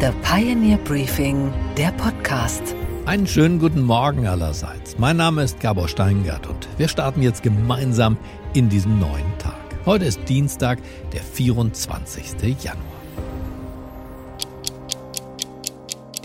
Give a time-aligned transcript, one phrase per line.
[0.00, 2.74] The Pioneer Briefing, der Podcast.
[3.04, 4.96] Einen schönen guten Morgen allerseits.
[4.96, 8.16] Mein Name ist Gabor Steingart und wir starten jetzt gemeinsam
[8.54, 9.58] in diesem neuen Tag.
[9.84, 10.78] Heute ist Dienstag,
[11.12, 12.24] der 24.
[12.64, 12.82] Januar.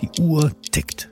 [0.01, 1.09] Die Uhr tickt.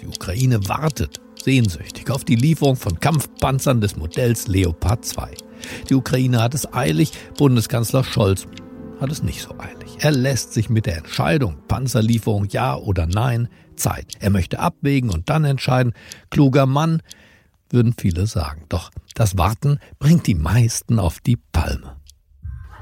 [0.00, 5.28] Die Ukraine wartet sehnsüchtig auf die Lieferung von Kampfpanzern des Modells Leopard 2.
[5.88, 8.46] Die Ukraine hat es eilig, Bundeskanzler Scholz
[9.00, 9.96] hat es nicht so eilig.
[10.00, 14.14] Er lässt sich mit der Entscheidung, Panzerlieferung ja oder nein, Zeit.
[14.20, 15.92] Er möchte abwägen und dann entscheiden.
[16.30, 17.02] Kluger Mann,
[17.70, 18.64] würden viele sagen.
[18.68, 21.96] Doch das Warten bringt die meisten auf die Palme.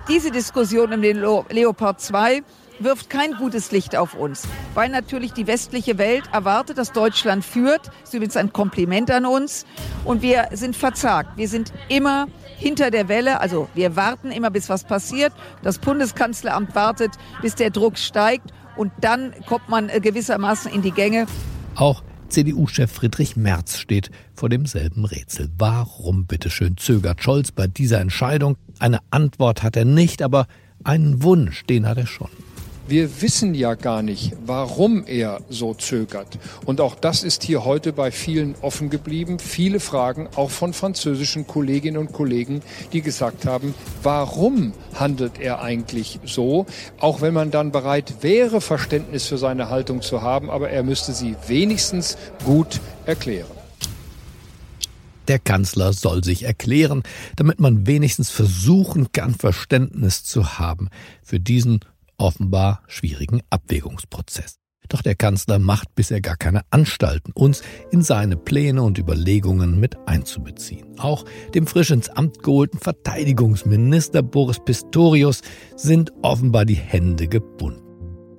[0.08, 2.42] Diese Diskussion um den Leopard 2
[2.78, 7.88] wirft kein gutes Licht auf uns, weil natürlich die westliche Welt erwartet, dass Deutschland führt.
[7.88, 9.66] Das ist übrigens ein Kompliment an uns.
[10.04, 11.36] Und wir sind verzagt.
[11.36, 12.26] Wir sind immer
[12.56, 13.40] hinter der Welle.
[13.40, 15.32] Also wir warten immer, bis was passiert.
[15.62, 18.52] Das Bundeskanzleramt wartet, bis der Druck steigt.
[18.76, 21.26] Und dann kommt man äh, gewissermaßen in die Gänge.
[21.74, 25.50] Auch CDU-Chef Friedrich Merz steht vor demselben Rätsel.
[25.58, 28.56] Warum bitteschön zögert Scholz bei dieser Entscheidung?
[28.78, 30.46] Eine Antwort hat er nicht, aber
[30.82, 32.30] einen Wunsch, den hat er schon.
[32.88, 36.38] Wir wissen ja gar nicht, warum er so zögert.
[36.64, 39.38] Und auch das ist hier heute bei vielen offen geblieben.
[39.38, 42.60] Viele Fragen, auch von französischen Kolleginnen und Kollegen,
[42.92, 46.66] die gesagt haben, warum handelt er eigentlich so?
[46.98, 51.12] Auch wenn man dann bereit wäre, Verständnis für seine Haltung zu haben, aber er müsste
[51.12, 53.46] sie wenigstens gut erklären.
[55.28, 57.04] Der Kanzler soll sich erklären,
[57.36, 60.88] damit man wenigstens versuchen kann, Verständnis zu haben
[61.22, 61.80] für diesen
[62.22, 64.60] offenbar schwierigen Abwägungsprozess.
[64.88, 69.96] Doch der Kanzler macht bisher gar keine Anstalten, uns in seine Pläne und Überlegungen mit
[70.06, 70.98] einzubeziehen.
[70.98, 71.24] Auch
[71.54, 75.42] dem frisch ins Amt geholten Verteidigungsminister Boris Pistorius
[75.76, 77.80] sind offenbar die Hände gebunden.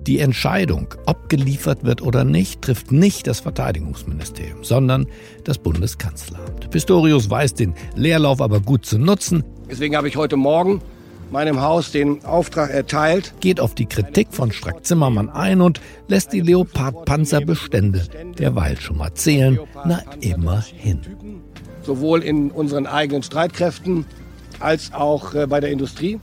[0.01, 5.07] Die Entscheidung, ob geliefert wird oder nicht, trifft nicht das Verteidigungsministerium, sondern
[5.43, 6.69] das Bundeskanzleramt.
[6.71, 9.43] Pistorius weiß den Leerlauf aber gut zu nutzen.
[9.69, 10.81] Deswegen habe ich heute Morgen
[11.33, 13.33] meinem Haus den Auftrag erteilt.
[13.41, 18.07] Geht auf die Kritik von Strack-Zimmermann ein und lässt die Leopard-Panzerbestände
[18.37, 19.59] derweil schon mal zählen.
[19.83, 21.01] Na, immerhin.
[21.81, 24.05] Sowohl in unseren eigenen Streitkräften
[24.59, 26.19] als auch äh, bei der Industrie.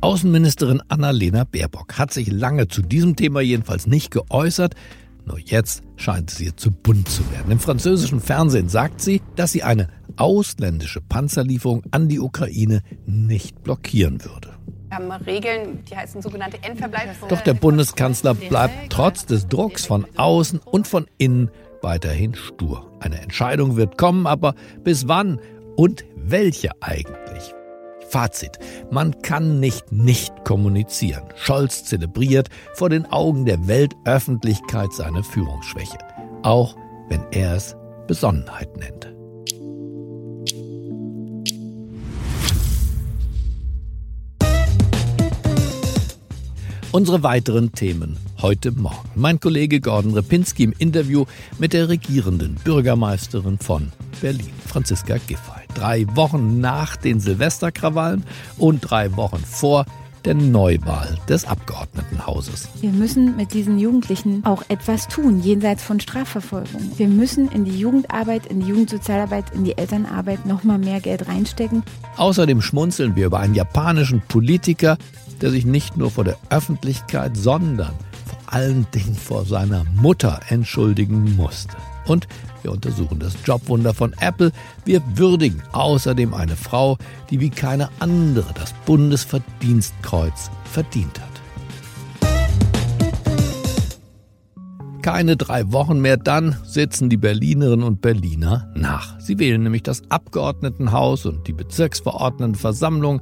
[0.00, 4.74] Außenministerin Annalena Baerbock hat sich lange zu diesem Thema jedenfalls nicht geäußert.
[5.26, 7.52] Nur jetzt scheint es ihr zu bunt zu werden.
[7.52, 14.24] Im französischen Fernsehen sagt sie, dass sie eine ausländische Panzerlieferung an die Ukraine nicht blockieren
[14.24, 14.56] würde.
[14.88, 17.18] Wir haben Regeln, die heißen sogenannte Endverbleibs.
[17.28, 21.50] Doch der Bundeskanzler bleibt trotz des Drucks von außen und von innen
[21.82, 22.90] weiterhin stur.
[23.00, 24.54] Eine Entscheidung wird kommen, aber
[24.84, 25.40] bis wann
[25.76, 27.54] und welche eigentlich?
[28.08, 28.58] Fazit.
[28.90, 31.24] Man kann nicht nicht kommunizieren.
[31.34, 35.98] Scholz zelebriert vor den Augen der Weltöffentlichkeit seine Führungsschwäche.
[36.42, 36.76] Auch
[37.08, 39.15] wenn er es Besonnenheit nennt.
[46.96, 49.10] Unsere weiteren Themen heute Morgen.
[49.16, 51.26] Mein Kollege Gordon Repinski im Interview
[51.58, 53.92] mit der regierenden Bürgermeisterin von
[54.22, 55.66] Berlin, Franziska Giffey.
[55.74, 58.24] Drei Wochen nach den Silvesterkrawallen
[58.56, 59.84] und drei Wochen vor
[60.24, 62.68] der Neuwahl des Abgeordnetenhauses.
[62.80, 66.92] Wir müssen mit diesen Jugendlichen auch etwas tun, jenseits von Strafverfolgung.
[66.96, 71.28] Wir müssen in die Jugendarbeit, in die Jugendsozialarbeit, in die Elternarbeit noch mal mehr Geld
[71.28, 71.82] reinstecken.
[72.16, 74.96] Außerdem schmunzeln wir über einen japanischen Politiker,
[75.40, 77.92] der sich nicht nur vor der Öffentlichkeit, sondern
[78.26, 81.76] vor allen Dingen vor seiner Mutter entschuldigen musste.
[82.06, 82.28] Und
[82.62, 84.52] wir untersuchen das Jobwunder von Apple.
[84.84, 86.98] Wir würdigen außerdem eine Frau,
[87.30, 91.36] die wie keine andere das Bundesverdienstkreuz verdient hat.
[95.06, 99.20] keine drei Wochen mehr, dann sitzen die Berlinerinnen und Berliner nach.
[99.20, 103.20] Sie wählen nämlich das Abgeordnetenhaus und die Bezirksverordnetenversammlung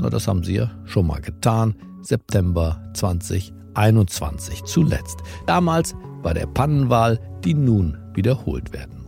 [0.00, 1.74] na, das haben sie ja schon mal getan.
[2.02, 5.18] September 2021 zuletzt.
[5.46, 8.99] Damals bei der Pannenwahl, die nun wiederholt werden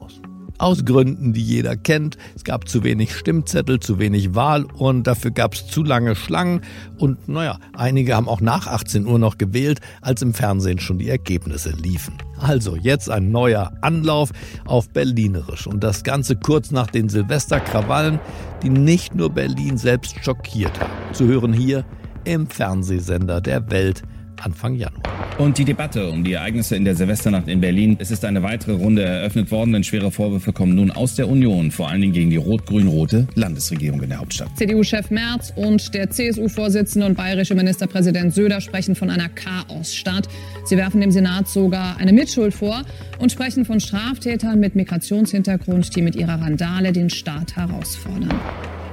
[0.62, 2.16] aus Gründen, die jeder kennt.
[2.36, 6.60] Es gab zu wenig Stimmzettel, zu wenig Wahlurnen, dafür gab es zu lange Schlangen
[6.98, 11.08] und naja, einige haben auch nach 18 Uhr noch gewählt, als im Fernsehen schon die
[11.08, 12.14] Ergebnisse liefen.
[12.38, 14.30] Also jetzt ein neuer Anlauf
[14.64, 18.20] auf Berlinerisch und das Ganze kurz nach den Silvesterkrawallen,
[18.62, 20.92] die nicht nur Berlin selbst schockiert haben.
[21.12, 21.84] Zu hören hier
[22.24, 24.02] im Fernsehsender der Welt
[24.44, 25.02] Anfang Januar.
[25.38, 27.96] Und die Debatte um die Ereignisse in der Silvesternacht in Berlin.
[27.98, 31.70] Es ist eine weitere Runde eröffnet worden, denn schwere Vorwürfe kommen nun aus der Union,
[31.70, 34.50] vor allen Dingen gegen die rot-grün-rote Landesregierung in der Hauptstadt.
[34.56, 40.28] CDU-Chef Merz und der CSU-Vorsitzende und bayerische Ministerpräsident Söder sprechen von einer Chaosstadt.
[40.64, 42.82] Sie werfen dem Senat sogar eine Mitschuld vor
[43.18, 48.34] und sprechen von Straftätern mit Migrationshintergrund, die mit ihrer Randale den Staat herausfordern.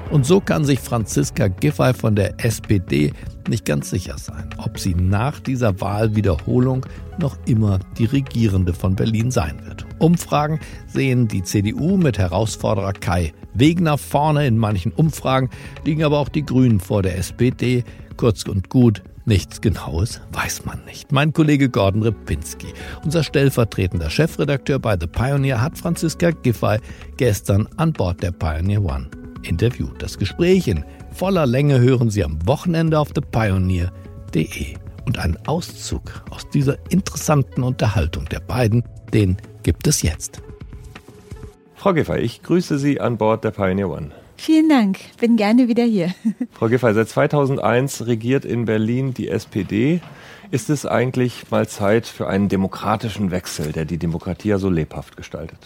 [0.10, 3.14] Und so kann sich Franziska Giffey von der SPD
[3.50, 6.86] nicht ganz sicher sein, ob sie nach dieser Wahlwiederholung
[7.18, 9.86] noch immer die Regierende von Berlin sein wird.
[10.00, 15.50] Umfragen sehen die CDU mit Herausforderer Kai Wegner vorne in manchen Umfragen,
[15.84, 17.84] liegen aber auch die Grünen vor der SPD.
[18.16, 21.12] Kurz und gut, Nichts Genaues weiß man nicht.
[21.12, 22.74] Mein Kollege Gordon Ripinski,
[23.04, 26.80] unser stellvertretender Chefredakteur bei The Pioneer, hat Franziska Giffey
[27.18, 29.08] gestern an Bord der Pioneer One
[29.44, 30.02] interviewt.
[30.02, 34.76] Das Gespräch in voller Länge hören Sie am Wochenende auf thepioneer.de.
[35.06, 38.84] Und einen Auszug aus dieser interessanten Unterhaltung der beiden,
[39.14, 40.42] den gibt es jetzt.
[41.76, 44.12] Frau Giffey, ich grüße Sie an Bord der Pioneer One.
[44.38, 46.14] Vielen Dank, bin gerne wieder hier.
[46.54, 50.02] Frau Giffey, seit 2001 regiert in Berlin die SPD.
[50.52, 55.18] Ist es eigentlich mal Zeit für einen demokratischen Wechsel, der die Demokratie ja so lebhaft
[55.18, 55.60] gestaltet?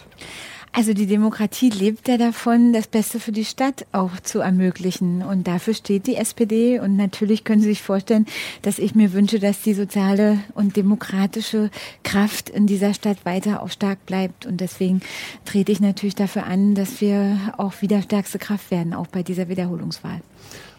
[0.75, 5.21] Also die Demokratie lebt ja davon, das Beste für die Stadt auch zu ermöglichen.
[5.21, 6.79] Und dafür steht die SPD.
[6.79, 8.25] Und natürlich können Sie sich vorstellen,
[8.63, 11.69] dass ich mir wünsche, dass die soziale und demokratische
[12.01, 14.47] Kraft in dieser Stadt weiter auch stark bleibt.
[14.47, 15.01] Und deswegen
[15.45, 19.49] trete ich natürlich dafür an, dass wir auch wieder stärkste Kraft werden, auch bei dieser
[19.49, 20.21] Wiederholungswahl.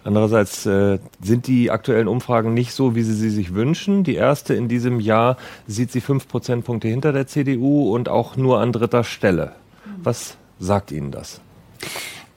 [0.03, 4.03] Andererseits äh, sind die aktuellen Umfragen nicht so, wie Sie sie sich wünschen.
[4.03, 5.37] Die erste in diesem Jahr
[5.69, 9.53] sieht sie fünf Prozentpunkte hinter der CDU und auch nur an dritter Stelle.
[10.03, 11.41] Was sagt Ihnen das?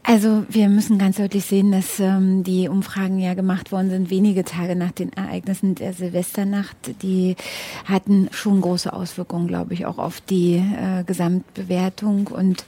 [0.09, 4.45] Also wir müssen ganz deutlich sehen, dass ähm, die Umfragen ja gemacht worden sind, wenige
[4.45, 6.77] Tage nach den Ereignissen der Silvesternacht.
[7.01, 7.35] Die
[7.83, 12.27] hatten schon große Auswirkungen, glaube ich, auch auf die äh, Gesamtbewertung.
[12.27, 12.63] Und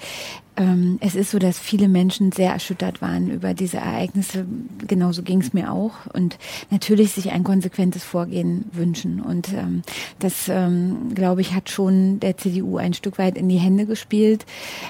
[1.00, 4.46] es ist so, dass viele Menschen sehr erschüttert waren über diese Ereignisse.
[4.88, 5.94] Genauso ging es mir auch.
[6.14, 6.38] Und
[6.70, 9.22] natürlich sich ein konsequentes Vorgehen wünschen.
[9.22, 9.84] Und ähm,
[10.20, 14.46] das, ähm, glaube ich, hat schon der CDU ein Stück weit in die Hände gespielt.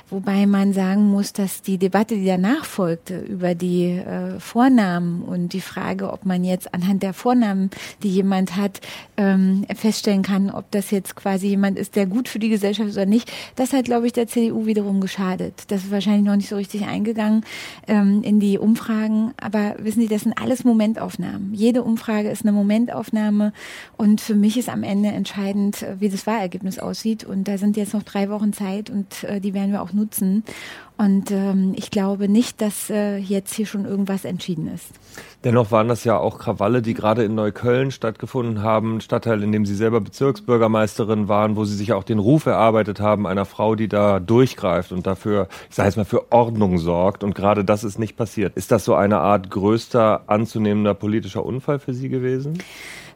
[0.09, 5.53] Wobei man sagen muss, dass die Debatte, die danach folgte, über die äh, Vornamen und
[5.53, 7.69] die Frage, ob man jetzt anhand der Vornamen,
[8.01, 8.81] die jemand hat,
[9.17, 12.95] ähm, feststellen kann, ob das jetzt quasi jemand ist, der gut für die Gesellschaft ist
[12.95, 15.58] oder nicht, das hat, glaube ich, der CDU wiederum geschadet.
[15.67, 17.45] Das ist wahrscheinlich noch nicht so richtig eingegangen
[17.87, 19.33] ähm, in die Umfragen.
[19.41, 21.53] Aber wissen Sie, das sind alles Momentaufnahmen.
[21.53, 23.53] Jede Umfrage ist eine Momentaufnahme.
[23.97, 27.23] Und für mich ist am Ende entscheidend, äh, wie das Wahlergebnis aussieht.
[27.23, 30.43] Und da sind jetzt noch drei Wochen Zeit und äh, die werden wir auch nutzen.
[30.99, 34.87] Und ähm, ich glaube nicht, dass äh, jetzt hier schon irgendwas entschieden ist.
[35.45, 39.65] Dennoch waren das ja auch Krawalle, die gerade in Neukölln stattgefunden haben, Stadtteil, in dem
[39.65, 43.87] Sie selber Bezirksbürgermeisterin waren, wo Sie sich auch den Ruf erarbeitet haben, einer Frau, die
[43.87, 45.38] da durchgreift und dafür,
[45.69, 47.23] ich sage jetzt mal, für Ordnung sorgt.
[47.23, 48.55] Und gerade das ist nicht passiert.
[48.55, 52.59] Ist das so eine Art größter anzunehmender politischer Unfall für Sie gewesen?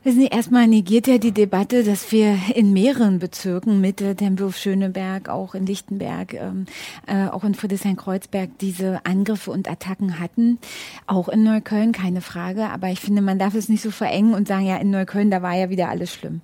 [0.05, 5.29] Wissen Sie, erstmal negiert ja die Debatte, dass wir in mehreren Bezirken, Mitte, Tempelhof, Schöneberg,
[5.29, 6.65] auch in Lichtenberg, ähm,
[7.07, 10.59] äh, auch in Friedrichshain-Kreuzberg diese Angriffe und Attacken hatten.
[11.07, 12.65] Auch in Neukölln, keine Frage.
[12.65, 15.41] Aber ich finde, man darf es nicht so verengen und sagen, ja, in Neukölln, da
[15.41, 16.41] war ja wieder alles schlimm.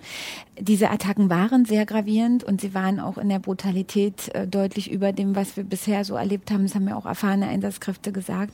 [0.60, 5.12] Diese Attacken waren sehr gravierend und sie waren auch in der Brutalität äh, deutlich über
[5.12, 6.64] dem, was wir bisher so erlebt haben.
[6.64, 8.52] Das haben ja auch erfahrene Einsatzkräfte gesagt.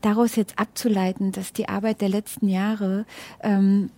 [0.00, 3.06] Daraus jetzt abzuleiten, dass die Arbeit der letzten Jahre
[3.42, 3.90] ähm,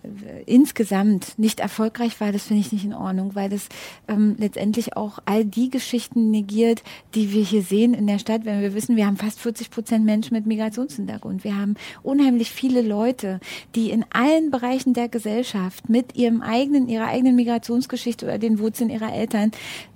[0.46, 3.68] insgesamt nicht erfolgreich war, das finde ich nicht in Ordnung, weil das
[4.08, 6.82] ähm, letztendlich auch all die Geschichten negiert,
[7.14, 10.04] die wir hier sehen in der Stadt, wenn wir wissen, wir haben fast 40 Prozent
[10.04, 11.44] Menschen mit Migrationshintergrund.
[11.44, 13.40] Wir haben unheimlich viele Leute,
[13.74, 18.90] die in allen Bereichen der Gesellschaft mit ihrem eigenen, ihrer eigenen Migrationsgeschichte oder den Wurzeln
[18.90, 19.50] ihrer Eltern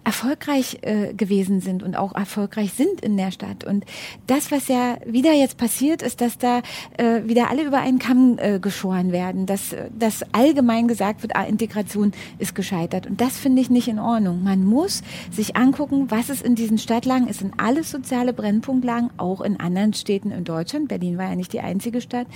[0.05, 3.65] erfolgreich äh, gewesen sind und auch erfolgreich sind in der Stadt.
[3.65, 3.85] Und
[4.27, 6.61] das, was ja wieder jetzt passiert, ist, dass da
[6.99, 11.45] äh, wieder alle über einen Kamm äh, geschoren werden, dass, dass allgemein gesagt wird, ah,
[11.45, 13.07] Integration ist gescheitert.
[13.07, 14.43] Und das finde ich nicht in Ordnung.
[14.43, 17.41] Man muss sich angucken, was es in diesen Stadtlagen ist.
[17.41, 20.89] sind alles soziale Brennpunktlagen, auch in anderen Städten in Deutschland.
[20.89, 22.27] Berlin war ja nicht die einzige Stadt.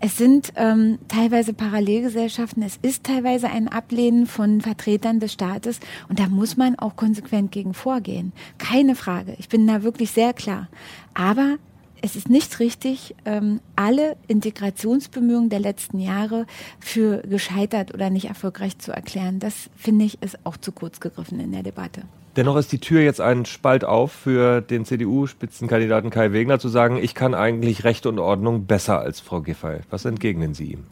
[0.00, 2.62] Es sind ähm, teilweise Parallelgesellschaften.
[2.62, 5.78] Es ist teilweise ein Ablehnen von Vertretern des Staates.
[6.08, 8.32] Und da muss man auch konsequent gegen vorgehen.
[8.58, 9.34] Keine Frage.
[9.40, 10.68] Ich bin da wirklich sehr klar.
[11.14, 11.56] Aber
[12.00, 16.46] es ist nicht richtig, ähm, alle Integrationsbemühungen der letzten Jahre
[16.78, 19.40] für gescheitert oder nicht erfolgreich zu erklären.
[19.40, 22.02] Das finde ich ist auch zu kurz gegriffen in der Debatte.
[22.36, 26.98] Dennoch ist die Tür jetzt ein Spalt auf für den CDU-Spitzenkandidaten Kai Wegner zu sagen,
[27.02, 29.80] ich kann eigentlich Recht und Ordnung besser als Frau Giffey.
[29.90, 30.84] Was entgegnen Sie ihm?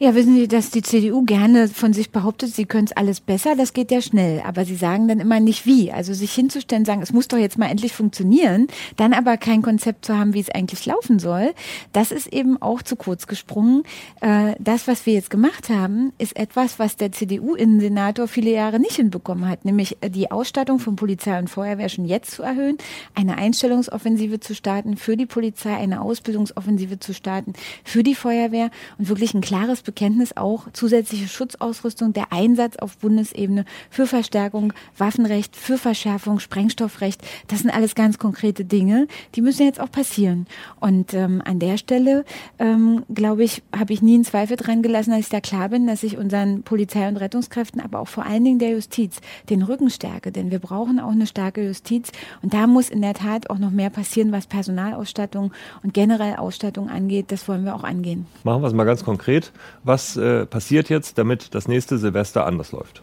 [0.00, 3.56] Ja, wissen Sie, dass die CDU gerne von sich behauptet, sie können es alles besser,
[3.56, 4.40] das geht ja schnell.
[4.46, 5.90] Aber sie sagen dann immer nicht wie.
[5.90, 10.04] Also sich hinzustellen, sagen, es muss doch jetzt mal endlich funktionieren, dann aber kein Konzept
[10.04, 11.52] zu haben, wie es eigentlich laufen soll,
[11.92, 13.82] das ist eben auch zu kurz gesprungen.
[14.20, 18.94] Äh, das, was wir jetzt gemacht haben, ist etwas, was der CDU-Innensenator viele Jahre nicht
[18.94, 22.78] hinbekommen hat, nämlich äh, die Ausstattung von Polizei und Feuerwehr schon jetzt zu erhöhen,
[23.16, 29.08] eine Einstellungsoffensive zu starten für die Polizei, eine Ausbildungsoffensive zu starten für die Feuerwehr und
[29.08, 35.78] wirklich ein klares Bekenntnis auch zusätzliche Schutzausrüstung, der Einsatz auf Bundesebene für Verstärkung, Waffenrecht, für
[35.78, 37.26] Verschärfung, Sprengstoffrecht.
[37.46, 40.46] Das sind alles ganz konkrete Dinge, die müssen jetzt auch passieren.
[40.78, 42.26] Und ähm, an der Stelle,
[42.58, 45.86] ähm, glaube ich, habe ich nie einen Zweifel dran gelassen, dass ich da klar bin,
[45.86, 49.88] dass ich unseren Polizei- und Rettungskräften, aber auch vor allen Dingen der Justiz, den Rücken
[49.88, 50.32] stärke.
[50.32, 52.12] Denn wir brauchen auch eine starke Justiz.
[52.42, 55.50] Und da muss in der Tat auch noch mehr passieren, was Personalausstattung
[55.82, 57.32] und generell Ausstattung angeht.
[57.32, 58.26] Das wollen wir auch angehen.
[58.44, 59.50] Machen wir es mal ganz konkret.
[59.88, 63.00] Was äh, passiert jetzt, damit das nächste Silvester anders läuft?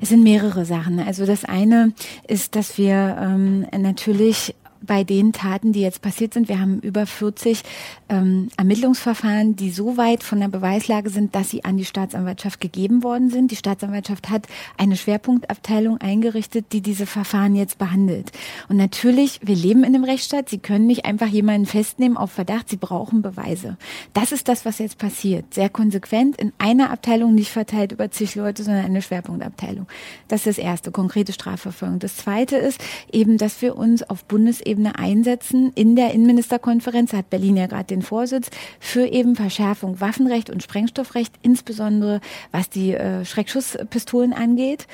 [0.00, 0.98] Es sind mehrere Sachen.
[0.98, 1.92] Also das eine
[2.26, 4.54] ist, dass wir ähm, natürlich
[4.86, 6.48] bei den Taten, die jetzt passiert sind.
[6.48, 7.62] Wir haben über 40
[8.08, 13.02] ähm, Ermittlungsverfahren, die so weit von der Beweislage sind, dass sie an die Staatsanwaltschaft gegeben
[13.02, 13.50] worden sind.
[13.50, 18.32] Die Staatsanwaltschaft hat eine Schwerpunktabteilung eingerichtet, die diese Verfahren jetzt behandelt.
[18.68, 20.48] Und natürlich, wir leben in einem Rechtsstaat.
[20.48, 22.68] Sie können nicht einfach jemanden festnehmen auf Verdacht.
[22.68, 23.76] Sie brauchen Beweise.
[24.12, 25.54] Das ist das, was jetzt passiert.
[25.54, 29.86] Sehr konsequent in einer Abteilung nicht verteilt über zig Leute, sondern eine Schwerpunktabteilung.
[30.28, 31.98] Das ist das erste, konkrete Strafverfolgung.
[31.98, 35.72] Das zweite ist eben, dass wir uns auf Bundesebene Bundesebene einsetzen.
[35.74, 38.50] In der Innenministerkonferenz hat Berlin ja gerade den Vorsitz
[38.80, 42.20] für eben Verschärfung Waffenrecht und Sprengstoffrecht, insbesondere
[42.52, 44.86] was die äh, Schreckschusspistolen angeht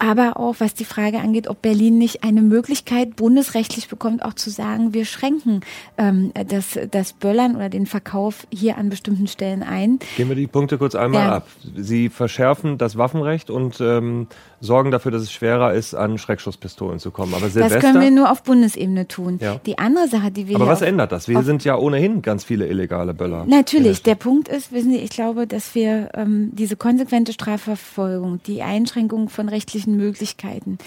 [0.00, 4.48] aber auch was die Frage angeht, ob Berlin nicht eine Möglichkeit bundesrechtlich bekommt, auch zu
[4.50, 5.60] sagen, wir schränken
[5.98, 9.98] ähm, das, das Böllern oder den Verkauf hier an bestimmten Stellen ein.
[10.16, 11.36] Gehen wir die Punkte kurz einmal ja.
[11.36, 11.48] ab.
[11.76, 14.26] Sie verschärfen das Waffenrecht und ähm,
[14.60, 17.34] sorgen dafür, dass es schwerer ist, an Schreckschusspistolen zu kommen.
[17.34, 19.38] Aber Silvester, das können wir nur auf Bundesebene tun.
[19.40, 19.60] Ja.
[19.66, 21.28] Die andere Sache, die wir Aber was ändert das?
[21.28, 23.44] Wir sind ja ohnehin ganz viele illegale Böller.
[23.46, 24.02] Natürlich.
[24.02, 29.28] Der Punkt ist, wissen Sie, ich glaube, dass wir ähm, diese konsequente Strafverfolgung, die Einschränkung
[29.28, 30.78] von rechtlichen technischen Möglichkeiten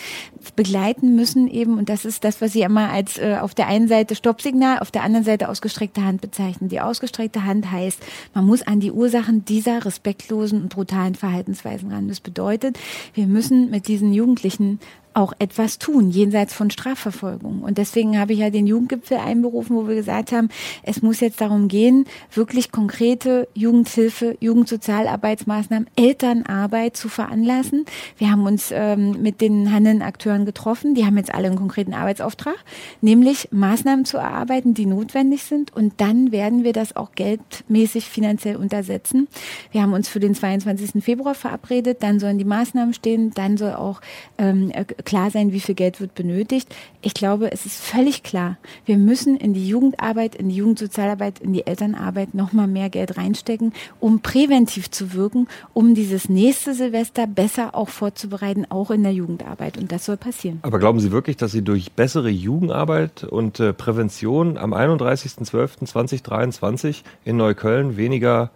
[0.56, 3.88] begleiten müssen eben, und das ist das, was Sie immer als äh, auf der einen
[3.88, 6.70] Seite Stoppsignal, auf der anderen Seite ausgestreckte Hand bezeichnen.
[6.70, 8.00] Die ausgestreckte Hand heißt,
[8.34, 12.08] man muss an die Ursachen dieser respektlosen und brutalen Verhaltensweisen ran.
[12.08, 12.78] Das bedeutet,
[13.14, 14.80] wir müssen mit diesen Jugendlichen
[15.14, 17.62] auch etwas tun, jenseits von Strafverfolgung.
[17.62, 20.50] Und deswegen habe ich ja den Jugendgipfel einberufen, wo wir gesagt haben,
[20.84, 27.86] es muss jetzt darum gehen, wirklich konkrete Jugendhilfe, Jugendsozialarbeitsmaßnahmen, Elternarbeit zu veranlassen.
[28.18, 30.96] Wir haben uns ähm, mit den handelnden Akteuren getroffen.
[30.96, 32.58] Die haben jetzt alle einen konkreten Arbeitsauftrag,
[33.02, 35.76] nämlich Maßnahmen zu erarbeiten, die notwendig sind.
[35.76, 39.28] Und dann werden wir das auch geldmäßig finanziell untersetzen.
[39.72, 41.04] Wir haben uns für den 22.
[41.04, 42.02] Februar verabredet.
[42.02, 43.32] Dann sollen die Maßnahmen stehen.
[43.32, 44.02] Dann soll auch
[44.38, 44.72] ähm,
[45.06, 46.74] klar sein, wie viel Geld wird benötigt.
[47.02, 51.54] Ich glaube, es ist völlig klar, wir müssen in die Jugendarbeit, in die Jugendsozialarbeit, in
[51.54, 57.76] die Elternarbeit nochmal mehr Geld reinstecken, um präventiv zu wirken, um dieses nächste Silvester besser
[57.76, 59.78] auch vorzubereiten, auch in der Jugendarbeit.
[59.78, 60.60] Und das soll passieren.
[60.62, 67.38] Aber glauben Sie wirklich, dass Sie durch bessere Jugendarbeit und äh, Prävention am 31.12.2023 in
[67.38, 68.52] Neukölln weniger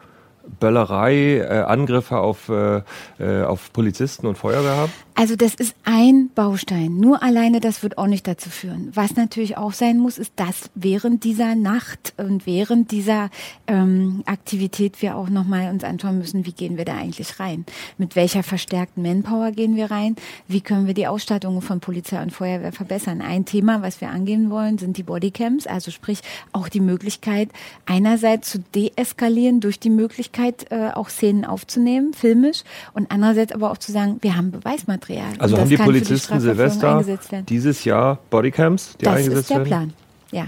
[0.60, 2.82] Böllerei, äh, Angriffe auf, äh,
[3.20, 4.92] äh, auf Polizisten und Feuerwehr haben?
[5.20, 6.98] Also das ist ein Baustein.
[6.98, 8.92] Nur alleine das wird auch nicht dazu führen.
[8.94, 13.32] Was natürlich auch sein muss, ist, dass während dieser Nacht und während dieser
[13.66, 17.66] ähm, Aktivität wir auch nochmal uns anschauen müssen, wie gehen wir da eigentlich rein?
[17.98, 20.18] Mit welcher verstärkten Manpower gehen wir rein?
[20.48, 23.22] Wie können wir die Ausstattung von Polizei und Feuerwehr verbessern?
[23.22, 26.20] Ein Thema, was wir angehen wollen, sind die Bodycams, also sprich
[26.52, 27.50] auch die Möglichkeit,
[27.88, 32.62] einerseits zu deeskalieren durch die Möglichkeit, äh, auch Szenen aufzunehmen, filmisch,
[32.94, 35.07] und andererseits aber auch zu sagen, wir haben Beweismaterial.
[35.08, 35.34] Material.
[35.40, 37.04] Also haben die Polizisten die Silvester
[37.48, 39.70] dieses Jahr Bodycams, die das eingesetzt werden?
[39.70, 39.94] Das ist der Plan,
[40.32, 40.48] ja.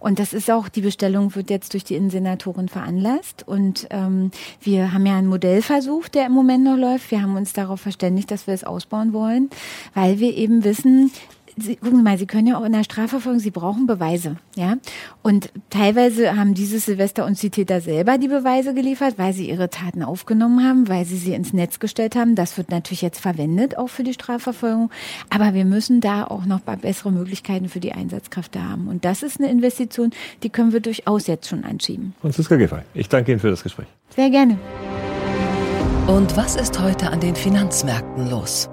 [0.00, 3.46] Und das ist auch, die Bestellung wird jetzt durch die Innensenatorin veranlasst.
[3.46, 7.12] Und ähm, wir haben ja einen Modellversuch, der im Moment noch läuft.
[7.12, 9.48] Wir haben uns darauf verständigt, dass wir es ausbauen wollen,
[9.94, 11.12] weil wir eben wissen,
[11.56, 14.76] Sie, gucken Sie mal, Sie können ja auch in der Strafverfolgung, Sie brauchen Beweise, ja.
[15.22, 19.70] Und teilweise haben dieses Silvester uns die Täter selber die Beweise geliefert, weil sie ihre
[19.70, 22.34] Taten aufgenommen haben, weil sie sie ins Netz gestellt haben.
[22.34, 24.90] Das wird natürlich jetzt verwendet, auch für die Strafverfolgung.
[25.30, 28.88] Aber wir müssen da auch noch bessere Möglichkeiten für die Einsatzkräfte haben.
[28.88, 30.10] Und das ist eine Investition,
[30.42, 32.14] die können wir durchaus jetzt schon anschieben.
[32.20, 33.86] Franziska Giffey, ich danke Ihnen für das Gespräch.
[34.14, 34.58] Sehr gerne.
[36.06, 38.68] Und was ist heute an den Finanzmärkten los?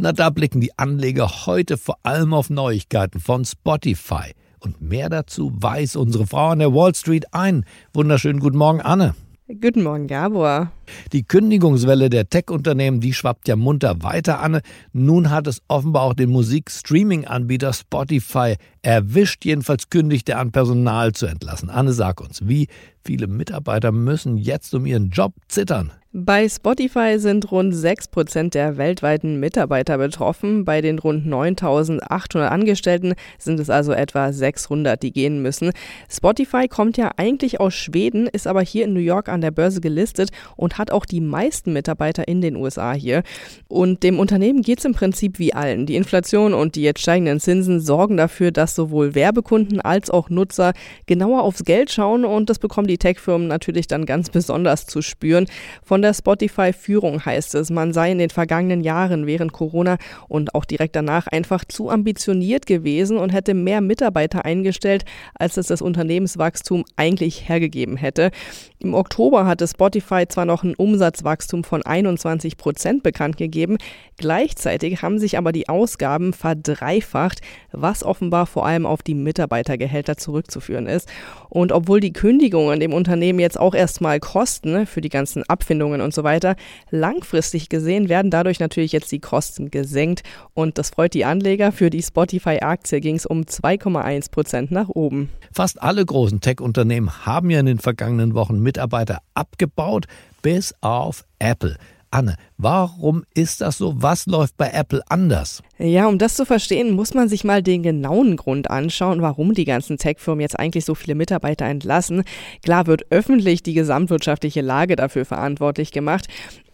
[0.00, 4.32] Na, da blicken die Anleger heute vor allem auf Neuigkeiten von Spotify.
[4.60, 7.64] Und mehr dazu weiß unsere Frau an der Wall Street ein.
[7.92, 9.16] Wunderschönen guten Morgen, Anne.
[9.48, 10.70] Guten Morgen, Gabor.
[11.12, 14.60] Die Kündigungswelle der Tech-Unternehmen, die schwappt ja munter weiter, Anne.
[14.92, 19.44] Nun hat es offenbar auch den Musik-Streaming-Anbieter Spotify erwischt.
[19.44, 21.70] Jedenfalls kündigt er an, Personal zu entlassen.
[21.70, 22.68] Anne, sag uns, wie
[23.02, 25.90] viele Mitarbeiter müssen jetzt um ihren Job zittern?
[26.24, 30.64] Bei Spotify sind rund 6 Prozent der weltweiten Mitarbeiter betroffen.
[30.64, 35.70] Bei den rund 9800 Angestellten sind es also etwa 600, die gehen müssen.
[36.10, 39.82] Spotify kommt ja eigentlich aus Schweden, ist aber hier in New York an der Börse
[39.82, 43.22] gelistet und hat auch die meisten Mitarbeiter in den USA hier.
[43.68, 45.84] Und dem Unternehmen geht es im Prinzip wie allen.
[45.84, 50.72] Die Inflation und die jetzt steigenden Zinsen sorgen dafür, dass sowohl Werbekunden als auch Nutzer
[51.06, 55.46] genauer aufs Geld schauen und das bekommen die Tech-Firmen natürlich dann ganz besonders zu spüren.
[55.84, 60.54] Von von der Spotify-Führung heißt es, man sei in den vergangenen Jahren während Corona und
[60.54, 65.82] auch direkt danach einfach zu ambitioniert gewesen und hätte mehr Mitarbeiter eingestellt, als es das
[65.82, 68.30] Unternehmenswachstum eigentlich hergegeben hätte.
[68.78, 73.76] Im Oktober hatte Spotify zwar noch ein Umsatzwachstum von 21 Prozent bekannt gegeben,
[74.16, 77.40] gleichzeitig haben sich aber die Ausgaben verdreifacht,
[77.72, 81.08] was offenbar vor allem auf die Mitarbeitergehälter zurückzuführen ist.
[81.50, 85.87] Und obwohl die Kündigungen dem Unternehmen jetzt auch erstmal kosten ne, für die ganzen Abfindungen
[85.92, 86.56] und so weiter,
[86.90, 90.22] langfristig gesehen werden dadurch natürlich jetzt die Kosten gesenkt
[90.54, 91.72] und das freut die Anleger.
[91.72, 95.30] Für die Spotify-Aktie ging es um 2,1 Prozent nach oben.
[95.52, 100.06] Fast alle großen Tech-Unternehmen haben ja in den vergangenen Wochen Mitarbeiter abgebaut,
[100.42, 101.76] bis auf Apple.
[102.10, 103.94] Anne, warum ist das so?
[103.96, 105.62] Was läuft bei Apple anders?
[105.78, 109.64] Ja, um das zu verstehen, muss man sich mal den genauen Grund anschauen, warum die
[109.64, 112.24] ganzen Tech-Firmen jetzt eigentlich so viele Mitarbeiter entlassen.
[112.64, 116.26] Klar wird öffentlich die gesamtwirtschaftliche Lage dafür verantwortlich gemacht.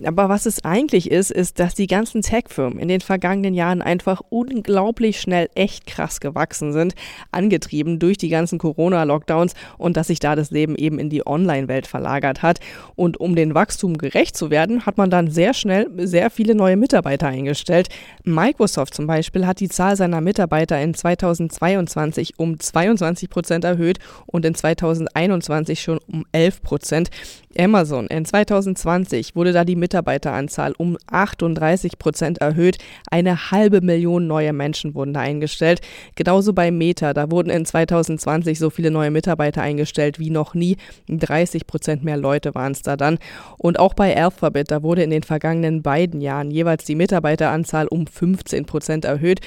[0.02, 4.22] Aber was es eigentlich ist, ist, dass die ganzen Tech-Firmen in den vergangenen Jahren einfach
[4.30, 6.94] unglaublich schnell echt krass gewachsen sind,
[7.30, 11.86] angetrieben durch die ganzen Corona-Lockdowns und dass sich da das Leben eben in die Online-Welt
[11.86, 12.60] verlagert hat.
[12.96, 16.76] Und um dem Wachstum gerecht zu werden, hat man dann sehr schnell sehr viele neue
[16.76, 17.88] Mitarbeiter eingestellt.
[18.24, 24.44] Microsoft zum Beispiel hat die Zahl seiner Mitarbeiter in 2022 um 22 Prozent erhöht und
[24.44, 27.10] in 2021 schon um 11 Prozent.
[27.58, 32.78] Amazon in 2020 wurde da die Mitarbeiteranzahl um 38 Prozent erhöht.
[33.10, 35.80] Eine halbe Million neue Menschen wurden da eingestellt.
[36.14, 40.76] Genauso bei Meta, da wurden in 2020 so viele neue Mitarbeiter eingestellt wie noch nie.
[41.08, 43.18] 30 Prozent mehr Leute waren es da dann.
[43.58, 48.06] Und auch bei Alphabet, da wurde in den vergangenen beiden Jahren jeweils die Mitarbeiteranzahl um
[48.06, 49.40] 15 Prozent erhöht.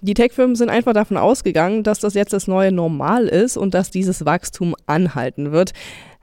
[0.00, 3.90] Die Tech-Firmen sind einfach davon ausgegangen, dass das jetzt das neue Normal ist und dass
[3.90, 5.72] dieses Wachstum anhalten wird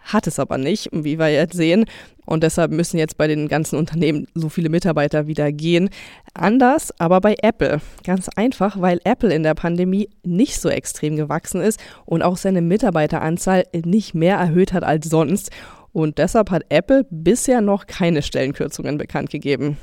[0.05, 1.85] hat es aber nicht, wie wir jetzt sehen.
[2.25, 5.89] Und deshalb müssen jetzt bei den ganzen Unternehmen so viele Mitarbeiter wieder gehen.
[6.33, 7.81] Anders aber bei Apple.
[8.03, 12.61] Ganz einfach, weil Apple in der Pandemie nicht so extrem gewachsen ist und auch seine
[12.61, 15.51] Mitarbeiteranzahl nicht mehr erhöht hat als sonst.
[15.91, 19.77] Und deshalb hat Apple bisher noch keine Stellenkürzungen bekannt gegeben.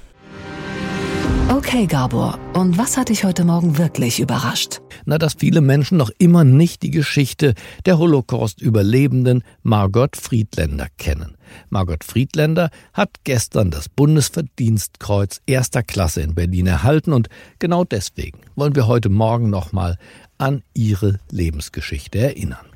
[1.49, 4.82] Okay, Gabor, und was hat dich heute Morgen wirklich überrascht?
[5.05, 7.55] Na, dass viele Menschen noch immer nicht die Geschichte
[7.87, 11.37] der Holocaust-Überlebenden Margot Friedländer kennen.
[11.71, 18.75] Margot Friedländer hat gestern das Bundesverdienstkreuz erster Klasse in Berlin erhalten und genau deswegen wollen
[18.75, 19.97] wir heute Morgen nochmal
[20.39, 22.67] an ihre Lebensgeschichte erinnern.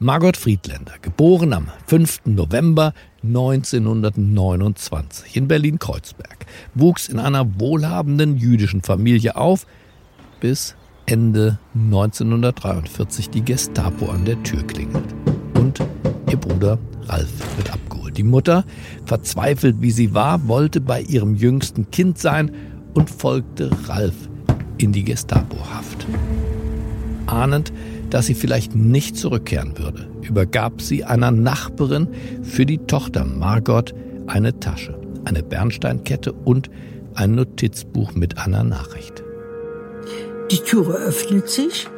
[0.00, 2.22] Margot Friedländer, geboren am 5.
[2.24, 9.68] November 1929 in Berlin-Kreuzberg, wuchs in einer wohlhabenden jüdischen Familie auf,
[10.40, 10.74] bis
[11.06, 15.14] Ende 1943 die Gestapo an der Tür klingelt.
[15.54, 15.80] Und
[16.30, 18.16] ihr Bruder Ralf wird abgeholt.
[18.16, 18.64] Die Mutter,
[19.04, 22.50] verzweifelt wie sie war, wollte bei ihrem jüngsten Kind sein
[22.94, 24.14] und folgte Ralf
[24.78, 26.06] in die Gestapo-Haft.
[27.26, 27.72] Ahnend,
[28.10, 32.08] dass sie vielleicht nicht zurückkehren würde, übergab sie einer Nachbarin
[32.42, 33.94] für die Tochter Margot
[34.26, 36.70] eine Tasche, eine Bernsteinkette und
[37.14, 39.21] ein Notizbuch mit einer Nachricht.
[40.52, 41.88] Die Türe öffnet sich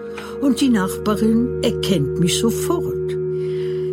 [0.40, 3.12] und die Nachbarin erkennt mich sofort.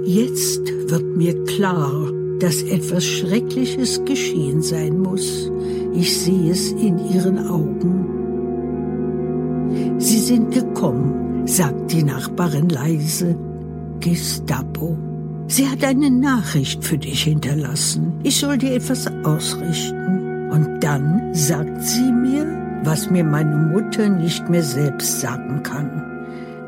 [0.05, 5.49] Jetzt wird mir klar, dass etwas Schreckliches geschehen sein muss.
[5.95, 8.05] Ich sehe es in ihren Augen.
[9.97, 13.35] Sie sind gekommen, sagt die Nachbarin leise.
[13.99, 14.95] Gestapo.
[15.47, 18.13] Sie hat eine Nachricht für dich hinterlassen.
[18.21, 20.51] Ich soll dir etwas ausrichten.
[20.51, 26.03] Und dann sagt sie mir, was mir meine Mutter nicht mehr selbst sagen kann.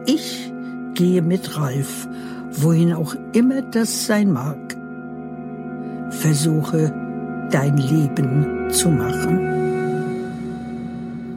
[0.06, 0.52] Ich
[0.94, 2.08] gehe mit Ralf,
[2.52, 4.78] wohin auch immer das sein mag.
[6.12, 6.94] Versuche,
[7.52, 9.54] dein Leben zu machen.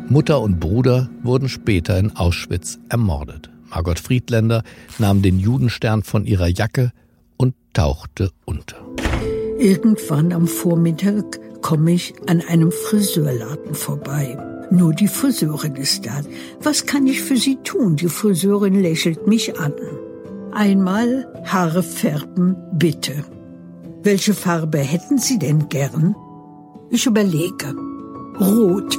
[0.09, 3.51] Mutter und Bruder wurden später in Auschwitz ermordet.
[3.71, 4.63] Margot Friedländer
[4.99, 6.93] nahm den Judenstern von ihrer Jacke
[7.37, 8.77] und tauchte unter.
[9.59, 11.25] Irgendwann am Vormittag
[11.63, 14.39] komme ich an einem Friseurladen vorbei.
[14.71, 16.21] Nur die Friseurin ist da.
[16.61, 17.97] Was kann ich für Sie tun?
[17.97, 19.73] Die Friseurin lächelt mich an.
[20.53, 23.25] Einmal Haare färben, bitte.
[24.03, 26.17] Welche Farbe hätten Sie denn gern?
[26.91, 27.75] Ich überlege.
[28.41, 28.99] Rot,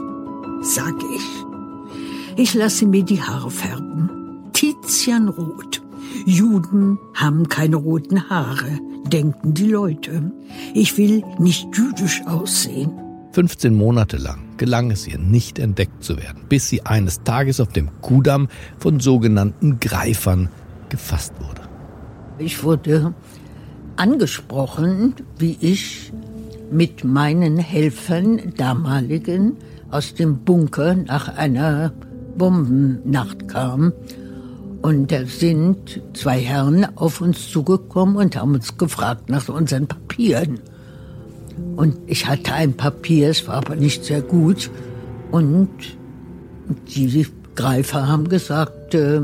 [0.62, 2.38] sag ich.
[2.38, 4.10] Ich lasse mir die Haare färben.
[4.54, 5.82] Tizianrot.
[6.26, 10.32] Juden haben keine roten Haare, denken die Leute.
[10.74, 12.92] Ich will nicht jüdisch aussehen.
[13.32, 17.70] 15 Monate lang gelang es ihr nicht entdeckt zu werden, bis sie eines Tages auf
[17.70, 20.50] dem Kudamm von sogenannten Greifern
[20.90, 21.62] gefasst wurde.
[22.40, 23.14] Ich wurde
[23.96, 26.12] angesprochen, wie ich
[26.72, 29.58] mit meinen Helfern damaligen
[29.90, 31.94] aus dem Bunker nach einer
[32.38, 33.94] Bombennacht kam.
[34.82, 40.60] Und da sind zwei Herren auf uns zugekommen und haben uns gefragt nach unseren Papieren.
[41.76, 44.70] Und ich hatte ein Papier, es war aber nicht sehr gut.
[45.32, 45.70] Und
[46.88, 49.22] die Greifer haben gesagt, äh,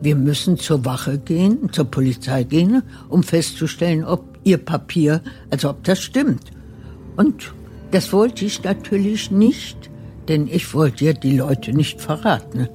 [0.00, 5.82] wir müssen zur Wache gehen, zur Polizei gehen, um festzustellen, ob ihr Papier, also ob
[5.84, 6.42] das stimmt.
[7.16, 7.52] Und
[7.90, 9.90] das wollte ich natürlich nicht,
[10.28, 12.68] denn ich wollte ja die Leute nicht verraten.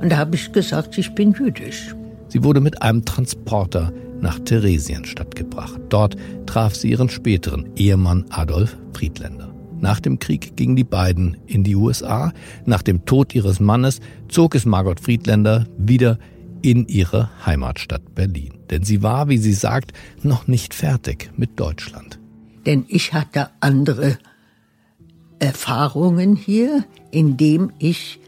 [0.00, 1.94] Und da habe ich gesagt, ich bin jüdisch.
[2.28, 5.80] Sie wurde mit einem Transporter nach Theresienstadt gebracht.
[5.88, 9.52] Dort traf sie ihren späteren Ehemann Adolf Friedländer.
[9.80, 12.32] Nach dem Krieg gingen die beiden in die USA.
[12.66, 16.18] Nach dem Tod ihres Mannes zog es Margot Friedländer wieder
[16.62, 18.54] in ihre Heimatstadt Berlin.
[18.70, 22.18] Denn sie war, wie sie sagt, noch nicht fertig mit Deutschland.
[22.66, 24.18] Denn ich hatte andere
[25.38, 28.20] Erfahrungen hier, indem ich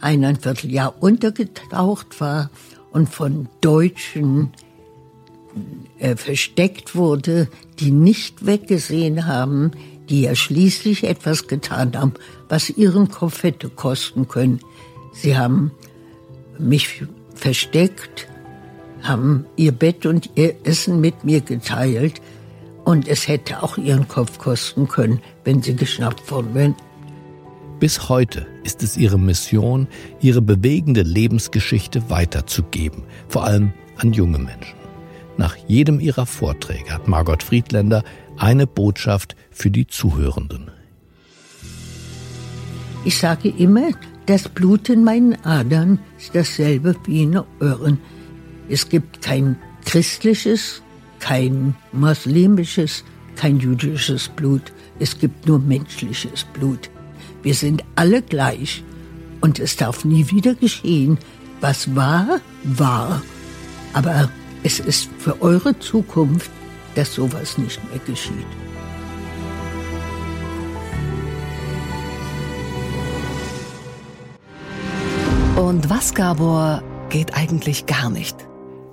[0.00, 2.50] eineinviertel Jahr untergetaucht war
[2.92, 4.52] und von Deutschen
[5.98, 7.48] äh, versteckt wurde,
[7.80, 9.72] die nicht weggesehen haben,
[10.08, 12.14] die ja schließlich etwas getan haben,
[12.48, 14.60] was ihren Kopf hätte kosten können.
[15.12, 15.72] Sie haben
[16.58, 18.28] mich versteckt,
[19.02, 22.20] haben ihr Bett und ihr Essen mit mir geteilt
[22.84, 26.74] und es hätte auch ihren Kopf kosten können, wenn sie geschnappt worden wären.
[27.80, 29.86] Bis heute ist es ihre Mission,
[30.20, 34.87] ihre bewegende Lebensgeschichte weiterzugeben, vor allem an junge Menschen.
[35.38, 38.02] Nach jedem ihrer Vorträge hat Margot Friedländer
[38.36, 40.72] eine Botschaft für die Zuhörenden.
[43.04, 43.90] Ich sage immer,
[44.26, 47.98] das Blut in meinen Adern ist dasselbe wie in euren.
[48.68, 50.82] Es gibt kein christliches,
[51.20, 53.04] kein muslimisches,
[53.36, 54.72] kein jüdisches Blut.
[54.98, 56.90] Es gibt nur menschliches Blut.
[57.44, 58.82] Wir sind alle gleich
[59.40, 61.16] und es darf nie wieder geschehen.
[61.60, 63.22] Was war, war.
[63.92, 64.28] Aber
[64.68, 66.50] es ist für eure Zukunft,
[66.94, 68.52] dass sowas nicht mehr geschieht.
[75.56, 78.36] Und was, Gabor, geht eigentlich gar nicht?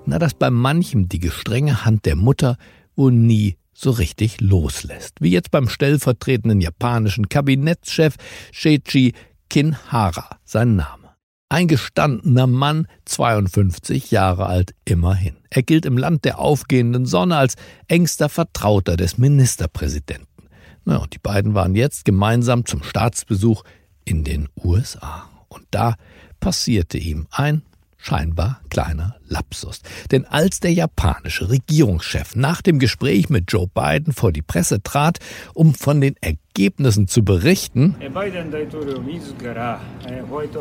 [0.06, 2.58] Na, dass bei manchem die gestrenge Hand der Mutter
[2.96, 5.20] wohl nie so richtig loslässt.
[5.20, 8.16] Wie jetzt beim stellvertretenden japanischen Kabinettschef
[8.54, 9.14] Sheichi
[9.50, 11.05] Kinhara, sein Name.
[11.48, 15.36] Ein gestandener Mann, 52 Jahre alt immerhin.
[15.52, 17.56] Er gilt im Land der aufgehenden Sonne als
[17.88, 20.50] engster Vertrauter des Ministerpräsidenten.
[20.86, 23.64] Na, und die beiden waren jetzt gemeinsam zum Staatsbesuch
[24.06, 25.30] in den USA.
[25.48, 25.96] Und da
[26.40, 27.62] passierte ihm ein
[28.06, 29.82] scheinbar kleiner Lapsus.
[30.12, 35.20] Denn als der japanische Regierungschef nach dem Gespräch mit Joe Biden vor die Presse trat,
[35.54, 37.96] um von den Ergebnissen zu berichten,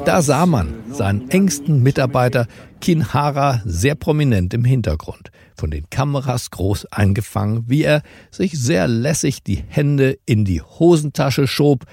[0.04, 2.46] da sah man seinen engsten Mitarbeiter
[2.80, 9.42] Kinhara sehr prominent im Hintergrund, von den Kameras groß eingefangen, wie er sich sehr lässig
[9.42, 11.84] die Hände in die Hosentasche schob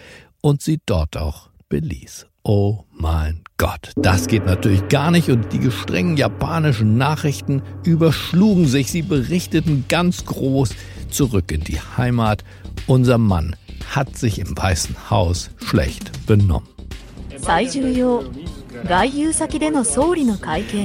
[0.41, 2.30] und sie dort auch beließ.
[2.43, 8.91] Oh mein Gott, das geht natürlich gar nicht und die gestrengen japanischen Nachrichten überschlugen sich.
[8.91, 10.71] Sie berichteten ganz groß
[11.11, 12.43] zurück in die Heimat.
[12.87, 13.55] Unser Mann
[13.91, 16.67] hat sich im Weißen Haus schlecht benommen.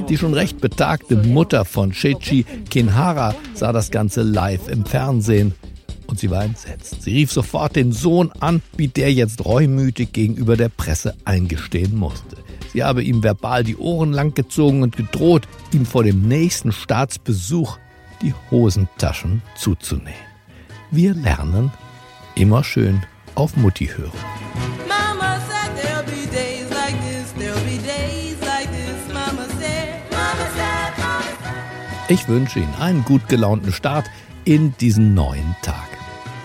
[0.07, 5.55] Die schon recht betagte Mutter von Sheichi Kinhara sah das Ganze live im Fernsehen
[6.07, 7.03] und sie war entsetzt.
[7.03, 12.37] Sie rief sofort den Sohn an, wie der jetzt reumütig gegenüber der Presse eingestehen musste.
[12.73, 17.79] Sie habe ihm verbal die Ohren langgezogen und gedroht, ihm vor dem nächsten Staatsbesuch
[18.23, 20.15] die Hosentaschen zuzunähen.
[20.91, 21.73] Wir lernen
[22.35, 23.03] immer schön
[23.35, 24.13] auf Mutti hören.
[32.09, 34.09] Ich wünsche Ihnen einen gut gelaunten Start
[34.45, 35.96] in diesen neuen Tag.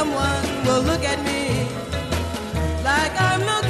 [0.00, 1.68] someone will look at me
[2.82, 3.69] like I'm looking.